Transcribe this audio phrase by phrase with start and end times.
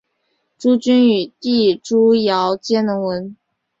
[0.03, 0.09] 朱筠与弟
[1.75, 2.19] 朱圭
[2.59, 3.37] 皆能文。